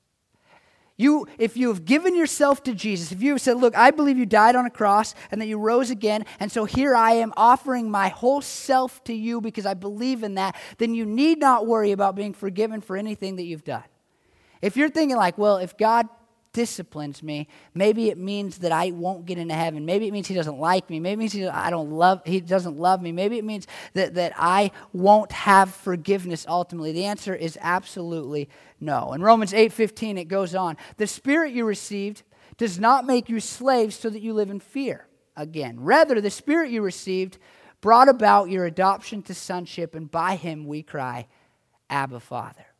[0.96, 4.17] You, if you have given yourself to Jesus, if you have said, Look, I believe
[4.17, 7.34] you died on a cross and that you rose again, and so here I am
[7.36, 11.65] offering my whole self to you because I believe in that, then you need not
[11.65, 13.84] worry about being forgiven for anything that you've done.
[14.63, 16.08] If you're thinking, like, well, if God
[16.54, 19.86] disciplines me, maybe it means that I won't get into heaven.
[19.86, 21.02] Maybe it means he doesn't like me.
[21.02, 23.12] Maybe it means he, I don't love, he doesn't love me.
[23.12, 26.93] Maybe it means that, that I won't have forgiveness ultimately.
[26.93, 28.47] The answer is absolutely
[28.80, 29.12] no.
[29.12, 32.23] In Romans 8:15 it goes on, "The spirit you received
[32.56, 36.71] does not make you slaves so that you live in fear." Again, rather the spirit
[36.71, 37.38] you received
[37.82, 41.28] brought about your adoption to sonship and by him we cry,
[41.89, 42.72] "Abba, Father."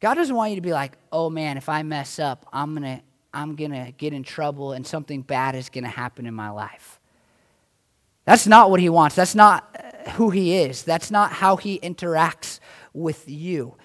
[0.00, 2.98] God doesn't want you to be like, oh man, if I mess up, I'm going
[2.98, 6.32] to I'm going to get in trouble and something bad is going to happen in
[6.32, 6.98] my life.
[8.24, 9.14] That's not what he wants.
[9.14, 10.82] That's not uh, who he is.
[10.82, 12.60] That's not how he interacts
[12.94, 13.76] with you.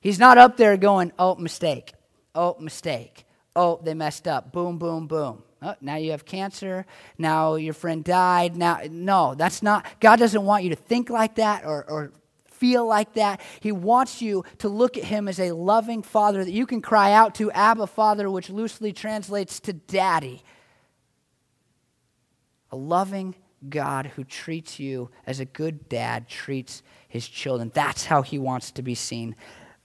[0.00, 1.92] He's not up there going, oh, mistake.
[2.34, 3.26] Oh, mistake.
[3.54, 4.52] Oh, they messed up.
[4.52, 5.42] Boom, boom, boom.
[5.62, 6.86] Oh, now you have cancer.
[7.18, 8.56] Now your friend died.
[8.56, 9.86] Now, no, that's not.
[10.00, 12.12] God doesn't want you to think like that or, or
[12.54, 13.40] feel like that.
[13.60, 17.12] He wants you to look at him as a loving father that you can cry
[17.12, 20.42] out to, Abba, Father, which loosely translates to daddy.
[22.70, 23.34] A loving
[23.68, 27.70] God who treats you as a good dad treats his children.
[27.74, 29.36] That's how he wants to be seen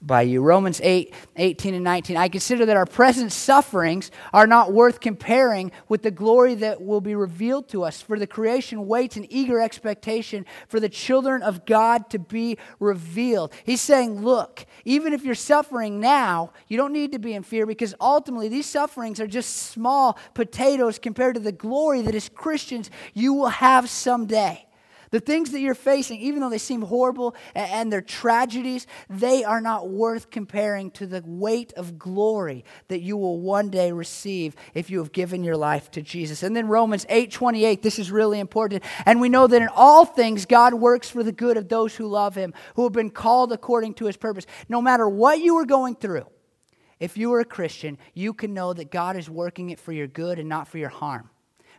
[0.01, 0.41] by you.
[0.41, 2.15] Romans 8, 18 and 19.
[2.15, 7.01] I consider that our present sufferings are not worth comparing with the glory that will
[7.01, 8.01] be revealed to us.
[8.01, 13.53] For the creation waits in eager expectation for the children of God to be revealed.
[13.65, 17.65] He's saying, look, even if you're suffering now, you don't need to be in fear
[17.65, 22.89] because ultimately these sufferings are just small potatoes compared to the glory that as Christians
[23.13, 24.65] you will have someday.
[25.12, 29.62] The things that you're facing, even though they seem horrible and they're tragedies, they are
[29.62, 34.89] not worth comparing to the weight of glory that you will one day receive if
[34.89, 36.43] you have given your life to Jesus.
[36.43, 38.84] And then Romans 8:28, this is really important.
[39.06, 42.08] And we know that in all things God works for the good of those who
[42.08, 44.45] love him, who have been called according to his purpose.
[44.67, 46.28] No matter what you are going through,
[47.00, 50.08] if you are a Christian, you can know that God is working it for your
[50.08, 51.30] good and not for your harm.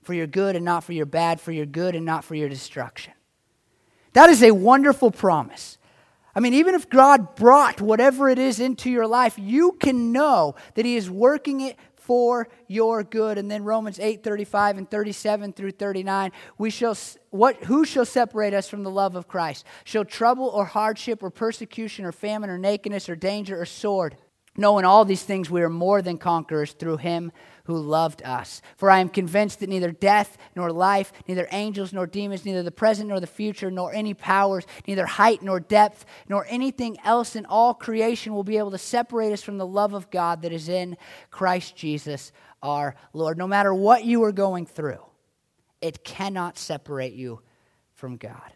[0.02, 2.48] For your good and not for your bad, for your good and not for your
[2.48, 3.12] destruction.
[4.12, 5.78] That is a wonderful promise.
[6.34, 10.54] I mean, even if God brought whatever it is into your life, you can know
[10.74, 13.38] that He is working it for your good.
[13.38, 16.96] And then Romans 8 35 and 37 through 39, we shall,
[17.30, 19.64] what, who shall separate us from the love of Christ?
[19.84, 24.16] Shall trouble or hardship or persecution or famine or nakedness or danger or sword?
[24.56, 27.32] No, in all these things we are more than conquerors through Him
[27.64, 28.62] who loved us.
[28.76, 32.70] For I am convinced that neither death nor life, neither angels nor demons, neither the
[32.70, 37.46] present nor the future, nor any powers, neither height nor depth, nor anything else in
[37.46, 40.68] all creation will be able to separate us from the love of God that is
[40.68, 40.96] in
[41.30, 43.38] Christ Jesus our Lord.
[43.38, 45.00] No matter what you are going through,
[45.80, 47.40] it cannot separate you
[47.94, 48.52] from God.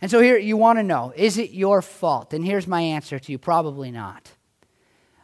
[0.00, 2.34] And so here you want to know is it your fault?
[2.34, 4.30] And here's my answer to you probably not.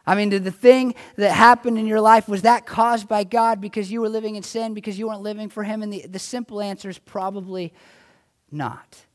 [0.05, 3.61] I mean, did the thing that happened in your life, was that caused by God
[3.61, 5.81] because you were living in sin, because you weren't living for Him?
[5.81, 7.73] And the, the simple answer is probably
[8.51, 9.05] not.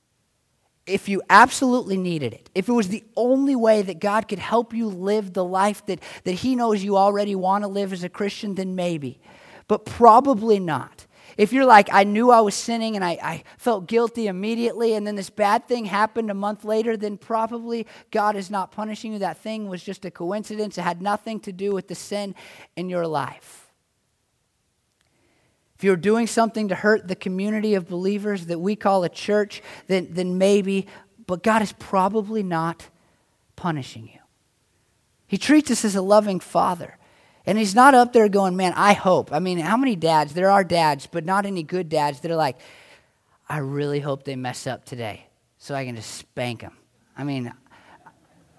[0.87, 4.73] If you absolutely needed it, if it was the only way that God could help
[4.73, 8.09] you live the life that, that He knows you already want to live as a
[8.09, 9.21] Christian, then maybe.
[9.67, 11.07] But probably not.
[11.39, 15.07] If you're like, I knew I was sinning and I, I felt guilty immediately, and
[15.07, 19.21] then this bad thing happened a month later, then probably God is not punishing you.
[19.21, 20.77] That thing was just a coincidence.
[20.77, 22.35] It had nothing to do with the sin
[22.75, 23.71] in your life.
[25.77, 29.63] If you're doing something to hurt the community of believers that we call a church,
[29.87, 30.89] then, then maybe,
[31.25, 32.89] but God is probably not
[33.55, 34.19] punishing you.
[35.29, 36.99] He treats us as a loving father.
[37.47, 39.33] And he's not up there going, man, I hope.
[39.33, 40.35] I mean, how many dads?
[40.35, 42.59] There are dads, but not any good dads that are like,
[43.49, 46.77] I really hope they mess up today so I can just spank them.
[47.17, 47.53] I mean,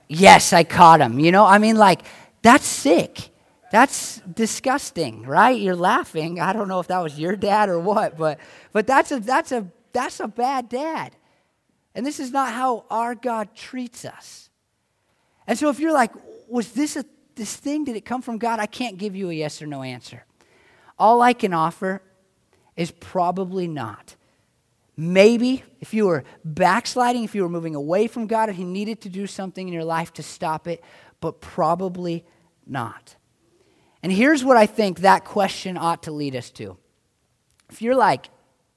[0.08, 1.20] yes, I caught him.
[1.20, 2.02] You know, I mean, like,
[2.42, 3.30] that's sick.
[3.72, 5.60] That's disgusting, right?
[5.60, 6.39] You're laughing.
[6.39, 8.39] I don't know if that was your dad or what, but,
[8.72, 11.15] but that's, a, that's, a, that's a bad dad.
[11.94, 14.50] And this is not how our God treats us.
[15.46, 16.12] And so if you're like,
[16.48, 17.06] was this a,
[17.39, 18.60] this thing, did it come from God?
[18.60, 20.25] I can't give you a yes or no answer.
[20.99, 22.02] All I can offer
[22.75, 24.15] is probably not.
[24.95, 29.02] Maybe if you were backsliding, if you were moving away from God and He needed
[29.02, 30.84] to do something in your life to stop it,
[31.21, 32.25] but probably
[32.67, 33.15] not.
[34.04, 36.78] And here's what I think that question ought to lead us to.
[37.69, 38.30] If you're like,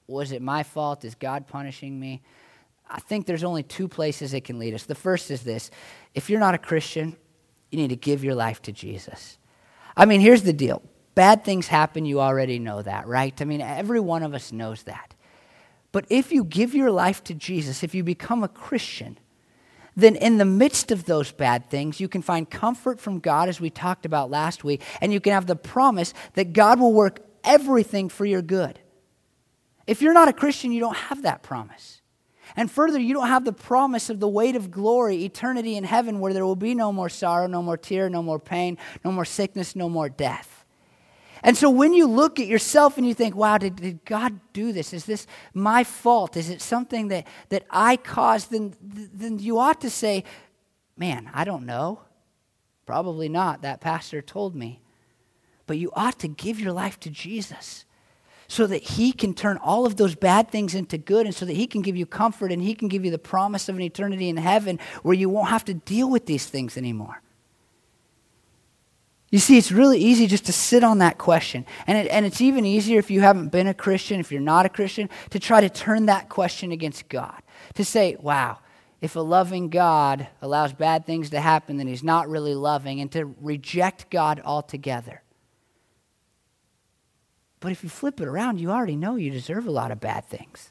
[0.07, 1.05] was it my fault?
[1.05, 2.22] Is God punishing me?
[2.88, 4.85] I think there's only two places it can lead us.
[4.85, 5.70] The first is this
[6.14, 7.16] if you're not a Christian,
[7.73, 9.39] you need to give your life to Jesus.
[9.97, 10.83] I mean, here's the deal
[11.15, 13.41] bad things happen, you already know that, right?
[13.41, 15.15] I mean, every one of us knows that.
[15.91, 19.19] But if you give your life to Jesus, if you become a Christian,
[19.95, 23.61] then in the midst of those bad things, you can find comfort from God, as
[23.61, 27.21] we talked about last week, and you can have the promise that God will work
[27.45, 28.79] everything for your good.
[29.87, 32.02] If you're not a Christian, you don't have that promise.
[32.57, 36.21] And further, you don't have the promise of the weight of glory, eternity in heaven,
[36.21, 39.25] where there will be no more sorrow, no more tear, no more pain, no more
[39.25, 40.65] sickness, no more death.
[41.43, 44.73] And so when you look at yourself and you think, wow, did, did God do
[44.73, 44.93] this?
[44.93, 46.37] Is this my fault?
[46.37, 48.51] Is it something that, that I caused?
[48.51, 50.23] Then, then you ought to say,
[50.97, 52.01] man, I don't know.
[52.87, 53.62] Probably not.
[53.62, 54.81] That pastor told me.
[55.67, 57.87] But you ought to give your life to Jesus
[58.53, 61.55] so that he can turn all of those bad things into good and so that
[61.55, 64.29] he can give you comfort and he can give you the promise of an eternity
[64.29, 67.23] in heaven where you won't have to deal with these things anymore.
[69.31, 71.65] You see, it's really easy just to sit on that question.
[71.87, 74.67] And, it, and it's even easier if you haven't been a Christian, if you're not
[74.67, 77.41] a Christian, to try to turn that question against God.
[77.77, 78.59] To say, wow,
[79.01, 83.11] if a loving God allows bad things to happen, then he's not really loving, and
[83.12, 85.22] to reject God altogether.
[87.62, 90.27] But if you flip it around, you already know you deserve a lot of bad
[90.27, 90.70] things.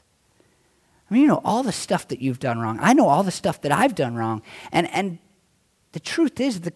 [1.10, 2.78] I mean, you know all the stuff that you've done wrong.
[2.80, 4.42] I know all the stuff that I've done wrong.
[4.70, 5.18] And, and
[5.90, 6.72] the truth is, the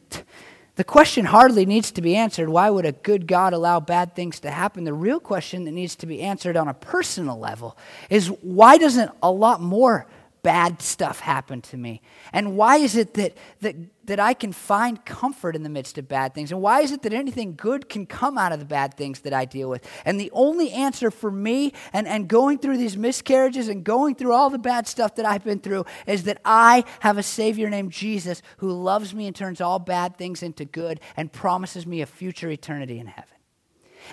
[0.77, 4.41] the question hardly needs to be answered why would a good God allow bad things
[4.41, 4.85] to happen?
[4.85, 7.77] The real question that needs to be answered on a personal level
[8.11, 10.07] is why doesn't a lot more
[10.47, 12.01] bad stuff happen to me?
[12.33, 16.07] And why is it that, that, that I can find comfort in the midst of
[16.07, 16.53] bad things?
[16.53, 19.33] And why is it that anything good can come out of the bad things that
[19.33, 19.85] I deal with?
[20.05, 24.35] And the only answer for me and, and going through these miscarriages and going through
[24.35, 27.91] all the bad stuff that I've been through is that I have a Savior named
[27.91, 32.07] Jesus who loves me and turns all bad things into good and promises me a
[32.07, 33.36] future eternity in heaven.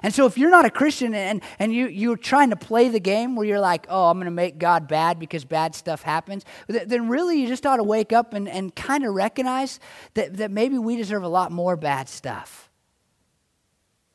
[0.02, 3.00] And so if you're not a Christian and, and you, you're trying to play the
[3.00, 6.46] game where you're like, oh, I'm going to make God bad because bad stuff happens,
[6.68, 9.80] then really you just ought to wake up and, and kind of recognize
[10.16, 12.70] that, that maybe we deserve a lot more bad stuff.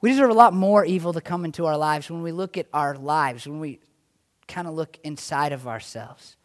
[0.01, 2.67] We deserve a lot more evil to come into our lives when we look at
[2.73, 3.81] our lives, when we
[4.47, 6.37] kind of look inside of ourselves.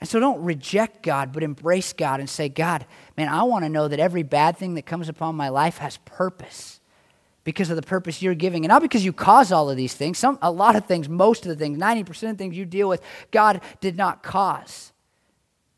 [0.00, 2.84] And so don't reject God, but embrace God and say, God,
[3.16, 5.98] man, I want to know that every bad thing that comes upon my life has
[5.98, 6.80] purpose
[7.44, 8.64] because of the purpose you're giving.
[8.64, 10.18] And not because you cause all of these things.
[10.18, 13.02] Some, a lot of things, most of the things, 90% of things you deal with,
[13.30, 14.92] God did not cause.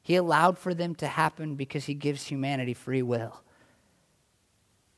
[0.03, 3.43] He allowed for them to happen because He gives humanity free will.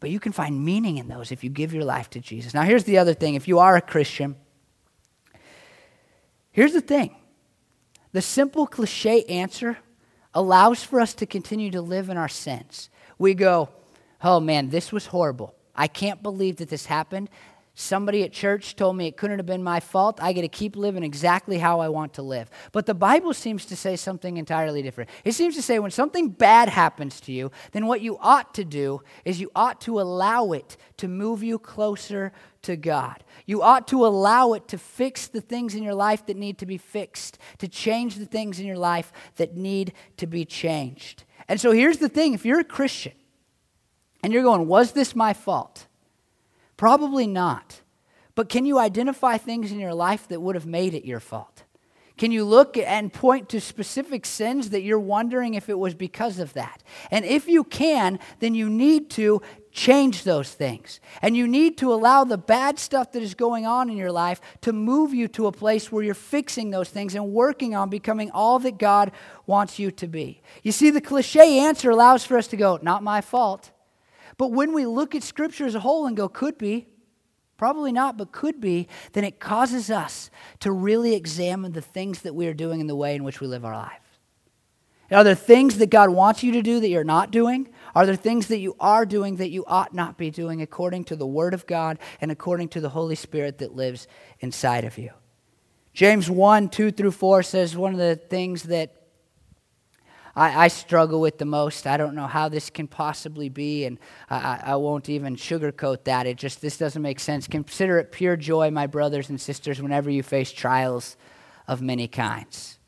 [0.01, 2.55] But you can find meaning in those if you give your life to Jesus.
[2.55, 4.37] Now, here's the other thing if you are a Christian,
[6.53, 7.17] here's the thing
[8.13, 9.79] the simple cliche answer
[10.35, 12.91] allows for us to continue to live in our sins.
[13.19, 13.71] We go,
[14.23, 15.55] oh man, this was horrible.
[15.79, 17.31] I can't believe that this happened.
[17.81, 20.19] Somebody at church told me it couldn't have been my fault.
[20.21, 22.51] I get to keep living exactly how I want to live.
[22.73, 25.11] But the Bible seems to say something entirely different.
[25.25, 28.65] It seems to say when something bad happens to you, then what you ought to
[28.65, 32.33] do is you ought to allow it to move you closer
[32.63, 33.23] to God.
[33.47, 36.67] You ought to allow it to fix the things in your life that need to
[36.67, 41.23] be fixed, to change the things in your life that need to be changed.
[41.47, 43.13] And so here's the thing if you're a Christian,
[44.23, 45.87] and you're going, was this my fault?
[46.77, 47.83] Probably not.
[48.35, 51.65] But can you identify things in your life that would have made it your fault?
[52.17, 56.41] Can you look and point to specific sins that you're wondering if it was because
[56.41, 56.83] of that?
[57.13, 59.41] And if you can, then you need to
[59.71, 60.99] change those things.
[61.23, 64.41] And you need to allow the bad stuff that is going on in your life
[64.63, 68.33] to move you to a place where you're fixing those things and working on becoming
[68.33, 69.13] all that God
[69.47, 70.43] wants you to be.
[70.65, 73.71] You see, the cliche answer allows for us to go, not my fault.
[74.39, 76.87] But when we look at Scripture as a whole and go, could be,
[77.59, 80.31] probably not, but could be, then it causes us
[80.61, 83.47] to really examine the things that we are doing in the way in which we
[83.47, 84.01] live our life.
[85.11, 87.71] Are there things that God wants you to do that you're not doing?
[87.95, 91.17] Are there things that you are doing that you ought not be doing according to
[91.17, 94.07] the Word of God and according to the Holy Spirit that lives
[94.41, 95.11] inside of you?
[95.95, 98.98] James 1 2 through 4 says one of the things that
[100.39, 101.87] I, I struggle with the most.
[101.87, 103.99] I don't know how this can possibly be, and
[104.31, 106.27] I, I won't even sugarcoat that.
[106.27, 107.49] It just, this doesn't make sense.
[107.49, 111.17] Consider it pure joy, my brothers and sisters, whenever you face trials
[111.67, 112.79] of many kinds.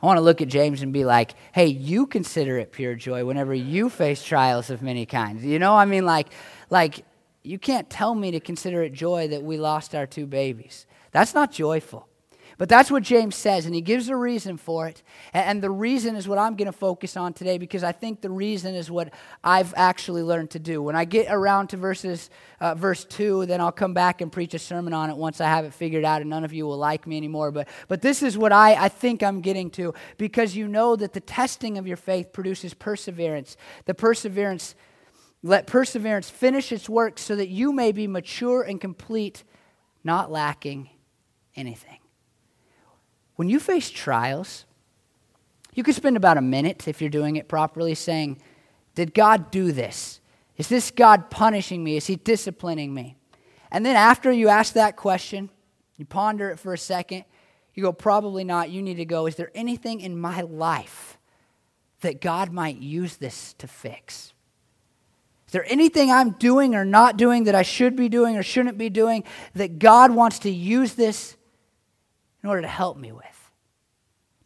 [0.00, 3.24] I want to look at James and be like, hey, you consider it pure joy
[3.24, 5.44] whenever you face trials of many kinds.
[5.44, 6.28] You know, I mean, like,
[6.70, 7.04] like
[7.42, 10.86] you can't tell me to consider it joy that we lost our two babies.
[11.10, 12.08] That's not joyful.
[12.62, 15.02] But that's what James says, and he gives a reason for it.
[15.34, 18.30] And the reason is what I'm going to focus on today because I think the
[18.30, 20.80] reason is what I've actually learned to do.
[20.80, 24.54] When I get around to verses, uh, verse 2, then I'll come back and preach
[24.54, 26.78] a sermon on it once I have it figured out, and none of you will
[26.78, 27.50] like me anymore.
[27.50, 31.14] But, but this is what I, I think I'm getting to because you know that
[31.14, 33.56] the testing of your faith produces perseverance.
[33.86, 34.76] The perseverance,
[35.42, 39.42] let perseverance finish its work so that you may be mature and complete,
[40.04, 40.90] not lacking
[41.56, 41.98] anything.
[43.36, 44.64] When you face trials,
[45.74, 48.40] you could spend about a minute, if you're doing it properly, saying,
[48.94, 50.20] Did God do this?
[50.56, 51.96] Is this God punishing me?
[51.96, 53.16] Is He disciplining me?
[53.70, 55.48] And then after you ask that question,
[55.96, 57.24] you ponder it for a second,
[57.74, 58.70] you go, Probably not.
[58.70, 61.18] You need to go, Is there anything in my life
[62.02, 64.34] that God might use this to fix?
[65.46, 68.78] Is there anything I'm doing or not doing that I should be doing or shouldn't
[68.78, 69.24] be doing
[69.54, 71.36] that God wants to use this
[72.42, 73.50] in order to help me with.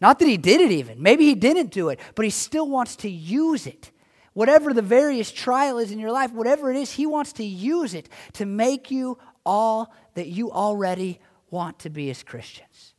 [0.00, 1.02] Not that he did it even.
[1.02, 3.90] Maybe he didn't do it, but he still wants to use it.
[4.34, 7.94] Whatever the various trial is in your life, whatever it is, he wants to use
[7.94, 11.20] it to make you all that you already
[11.50, 12.92] want to be as Christians.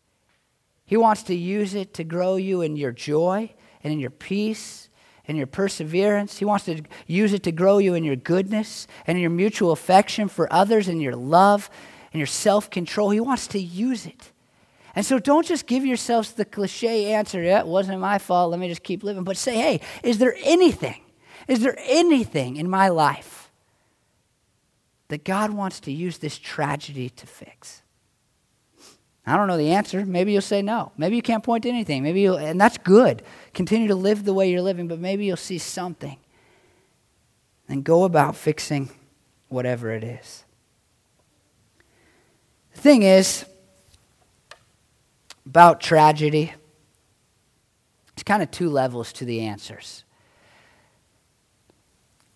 [0.86, 4.90] He wants to use it to grow you in your joy and in your peace
[5.28, 6.40] and your perseverance.
[6.40, 10.30] He wants to use it to grow you in your goodness and your mutual affection
[10.30, 11.70] for others and your love
[12.14, 13.12] and your self control.
[13.12, 14.32] He wants to use it
[14.98, 18.60] and so don't just give yourselves the cliche answer, yeah, it wasn't my fault, let
[18.60, 19.24] me just keep living.
[19.24, 21.00] But say, hey, is there anything,
[21.48, 23.52] is there anything in my life
[25.10, 27.84] that God wants to use this tragedy to fix?
[29.24, 30.04] I don't know the answer.
[30.04, 30.92] Maybe you'll say no.
[30.98, 32.02] Maybe you can't point to anything.
[32.02, 33.22] Maybe you'll, and that's good.
[33.54, 36.18] Continue to live the way you're living, but maybe you'll see something.
[37.70, 38.90] And go about fixing
[39.48, 40.44] whatever it is.
[42.74, 43.46] The thing is,
[45.48, 46.54] about tragedy,
[48.12, 50.04] it's kind of two levels to the answers.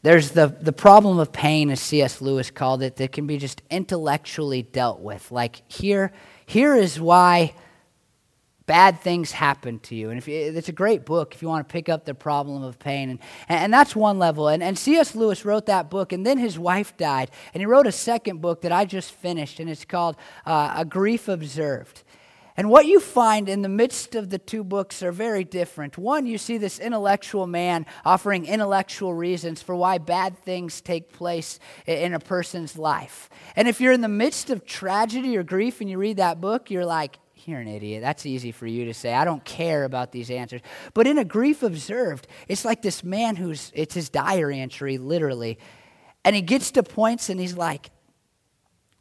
[0.01, 2.21] There's the, the problem of pain, as C.S.
[2.21, 5.29] Lewis called it, that can be just intellectually dealt with.
[5.29, 6.13] Like, here,
[6.45, 7.53] here is why
[8.65, 10.09] bad things happen to you.
[10.09, 12.63] And if you, it's a great book if you want to pick up the problem
[12.63, 13.09] of pain.
[13.09, 14.47] And, and that's one level.
[14.47, 15.15] And, and C.S.
[15.15, 17.29] Lewis wrote that book, and then his wife died.
[17.53, 20.85] And he wrote a second book that I just finished, and it's called uh, A
[20.85, 22.03] Grief Observed.
[22.61, 25.97] And what you find in the midst of the two books are very different.
[25.97, 31.57] One, you see this intellectual man offering intellectual reasons for why bad things take place
[31.87, 33.31] in a person's life.
[33.55, 36.69] And if you're in the midst of tragedy or grief and you read that book,
[36.69, 38.03] you're like, you're an idiot.
[38.03, 39.11] That's easy for you to say.
[39.11, 40.61] I don't care about these answers.
[40.93, 45.57] But in a grief observed, it's like this man who's, it's his diary entry, literally.
[46.23, 47.89] And he gets to points and he's like,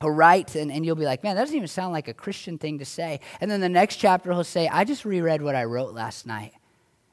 [0.09, 2.79] right, and, and you'll be like, man, that doesn't even sound like a Christian thing
[2.79, 3.21] to say.
[3.41, 6.55] And then the next chapter, he'll say, I just reread what I wrote last night,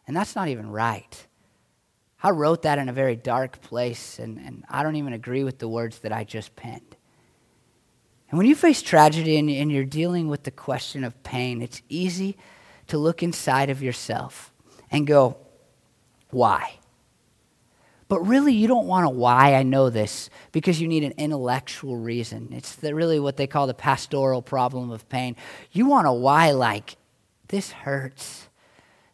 [0.08, 1.28] and that's not even right.
[2.24, 5.60] I wrote that in a very dark place, and, and I don't even agree with
[5.60, 6.96] the words that I just penned.
[8.30, 11.82] And when you face tragedy and, and you're dealing with the question of pain, it's
[11.90, 12.38] easy
[12.88, 14.52] to look inside of yourself
[14.92, 15.38] and go,
[16.30, 16.80] why?
[18.10, 21.98] But really, you don't want a why, I know this, because you need an intellectual
[21.98, 22.50] reason.
[22.54, 25.36] It's the, really what they call the pastoral problem of pain.
[25.72, 26.96] You want a why like,
[27.50, 28.48] this hurts.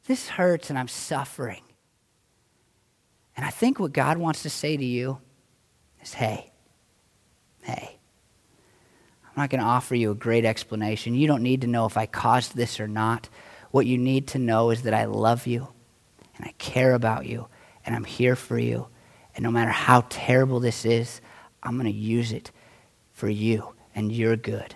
[0.06, 1.62] This hurts and I'm suffering.
[3.36, 5.20] And I think what God wants to say to you
[6.04, 6.52] is hey,
[7.64, 7.98] hey,
[9.26, 11.16] I'm not going to offer you a great explanation.
[11.16, 13.30] You don't need to know if I caused this or not.
[13.72, 15.70] What you need to know is that I love you
[16.36, 17.48] and I care about you
[17.86, 18.88] and I'm here for you,
[19.36, 21.22] And no matter how terrible this is,
[21.62, 22.52] I'm going to use it
[23.14, 24.76] for you and your good.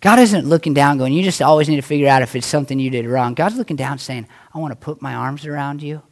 [0.00, 2.80] God isn't looking down going, you just always need to figure out if it's something
[2.80, 3.34] you did wrong.
[3.34, 6.02] God's looking down saying, I want to put my arms around you.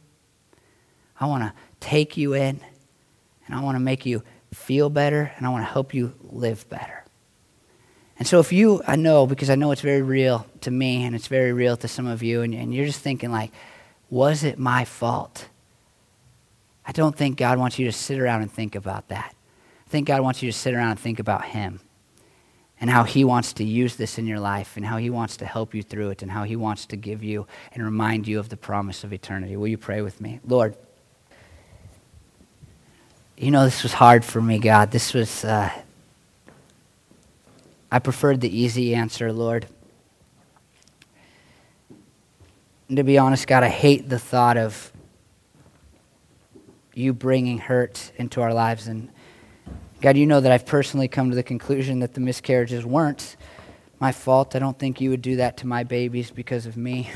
[1.19, 2.61] I want to take you in,
[3.45, 4.23] and I want to make you
[4.53, 7.03] feel better, and I want to help you live better.
[8.17, 11.13] And so, if you, I know, because I know it's very real to me, and
[11.13, 13.51] it's very real to some of you, and, and you're just thinking, like,
[14.11, 15.47] was it my fault?
[16.85, 19.33] I don't think God wants you to sit around and think about that.
[19.87, 21.79] I think God wants you to sit around and think about Him
[22.79, 25.45] and how He wants to use this in your life and how He wants to
[25.45, 28.49] help you through it and how He wants to give you and remind you of
[28.49, 29.55] the promise of eternity.
[29.55, 30.41] Will you pray with me?
[30.45, 30.75] Lord,
[33.37, 34.91] you know, this was hard for me, God.
[34.91, 35.71] This was, uh,
[37.91, 39.67] I preferred the easy answer, Lord.
[42.91, 44.91] And to be honest, God, I hate the thought of
[46.93, 48.87] you bringing hurt into our lives.
[48.87, 49.07] And
[50.01, 53.37] God, you know that I've personally come to the conclusion that the miscarriages weren't
[54.01, 54.57] my fault.
[54.57, 57.09] I don't think you would do that to my babies because of me.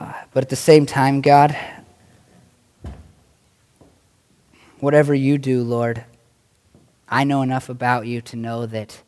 [0.00, 1.56] Uh, but at the same time, God,
[4.80, 6.04] whatever you do, Lord,
[7.08, 9.00] I know enough about you to know that,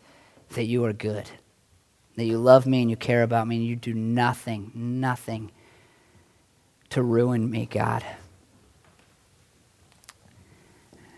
[0.51, 1.29] that you are good,
[2.17, 5.51] that you love me and you care about me, and you do nothing, nothing
[6.91, 8.05] to ruin me, God.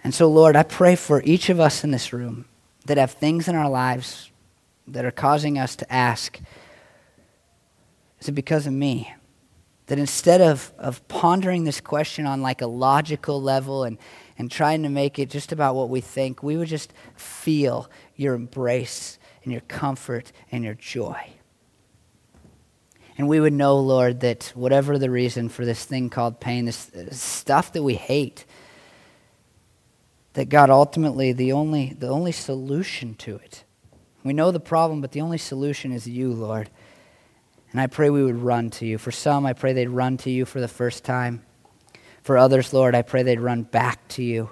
[0.04, 2.46] And so, Lord, I pray for each of us in this room
[2.86, 4.30] that have things in our lives
[4.88, 6.40] that are causing us to ask,
[8.20, 9.14] is it because of me?
[9.86, 13.98] That instead of, of pondering this question on like a logical level and,
[14.38, 18.34] and trying to make it just about what we think, we would just feel your
[18.34, 21.30] embrace and your comfort and your joy.
[23.18, 26.90] And we would know, Lord, that whatever the reason for this thing called pain, this
[27.10, 28.44] stuff that we hate,
[30.32, 33.64] that God ultimately the only the only solution to it.
[34.24, 36.70] We know the problem, but the only solution is you, Lord.
[37.72, 38.98] And I pray we would run to you.
[38.98, 41.42] For some, I pray they'd run to you for the first time.
[42.22, 44.50] For others, Lord, I pray they'd run back to you.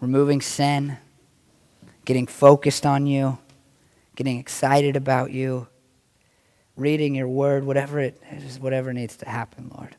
[0.00, 0.98] Removing sin,
[2.04, 3.38] getting focused on you,
[4.16, 5.68] getting excited about you,
[6.76, 9.96] reading your word, whatever it is, whatever needs to happen, Lord.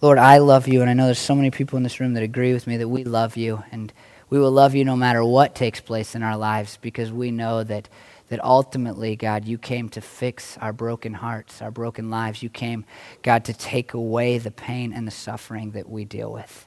[0.00, 2.22] Lord, I love you, and I know there's so many people in this room that
[2.22, 3.92] agree with me that we love you, and
[4.28, 7.64] we will love you no matter what takes place in our lives because we know
[7.64, 7.88] that
[8.28, 12.42] that ultimately, God, you came to fix our broken hearts, our broken lives.
[12.42, 12.84] You came,
[13.22, 16.66] God, to take away the pain and the suffering that we deal with.